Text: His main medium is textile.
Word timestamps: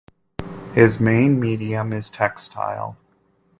His 0.73 0.99
main 0.99 1.39
medium 1.39 1.93
is 1.93 2.09
textile. 2.09 2.97